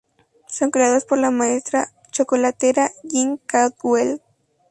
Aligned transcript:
Son 0.47 0.71
creados 0.71 1.05
por 1.05 1.19
la 1.19 1.29
maestra 1.29 1.91
chocolatera 2.09 2.89
"Jin 3.07 3.37
Caldwell". 3.37 4.19